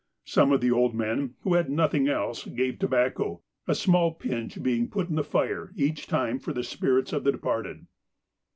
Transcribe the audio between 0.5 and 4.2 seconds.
of the old men, who had nothing else, gave tobacco, a small